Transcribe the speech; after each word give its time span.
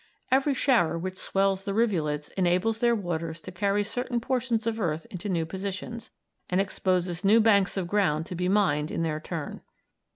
Every 0.31 0.55
shower 0.55 0.97
which 0.97 1.15
swells 1.15 1.63
the 1.63 1.75
rivulets 1.75 2.29
enables 2.29 2.79
their 2.79 2.95
waters 2.95 3.39
to 3.41 3.51
carry 3.51 3.83
certain 3.83 4.19
portions 4.19 4.65
of 4.65 4.79
earth 4.81 5.05
into 5.11 5.29
new 5.29 5.45
positions, 5.45 6.09
and 6.49 6.59
exposes 6.59 7.23
new 7.23 7.39
banks 7.39 7.77
of 7.77 7.85
ground 7.87 8.25
to 8.25 8.33
be 8.33 8.49
mined 8.49 8.89
in 8.89 9.03
their 9.03 9.19
turn. 9.19 9.61